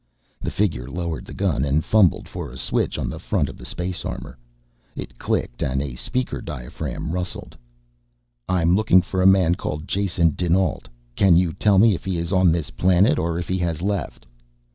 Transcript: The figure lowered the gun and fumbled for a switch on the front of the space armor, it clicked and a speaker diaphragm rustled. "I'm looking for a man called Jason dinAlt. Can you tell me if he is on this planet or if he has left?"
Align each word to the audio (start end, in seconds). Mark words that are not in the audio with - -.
The 0.41 0.49
figure 0.49 0.89
lowered 0.89 1.25
the 1.25 1.33
gun 1.35 1.63
and 1.63 1.85
fumbled 1.85 2.27
for 2.27 2.49
a 2.51 2.57
switch 2.57 2.97
on 2.97 3.07
the 3.07 3.19
front 3.19 3.49
of 3.49 3.57
the 3.59 3.65
space 3.65 4.03
armor, 4.03 4.35
it 4.95 5.19
clicked 5.19 5.61
and 5.61 5.79
a 5.79 5.93
speaker 5.93 6.41
diaphragm 6.41 7.11
rustled. 7.11 7.55
"I'm 8.49 8.75
looking 8.75 9.03
for 9.03 9.21
a 9.21 9.27
man 9.27 9.53
called 9.53 9.87
Jason 9.87 10.31
dinAlt. 10.31 10.87
Can 11.15 11.37
you 11.37 11.53
tell 11.53 11.77
me 11.77 11.93
if 11.93 12.03
he 12.03 12.17
is 12.17 12.33
on 12.33 12.51
this 12.51 12.71
planet 12.71 13.19
or 13.19 13.37
if 13.37 13.47
he 13.47 13.59
has 13.59 13.83
left?" 13.83 14.25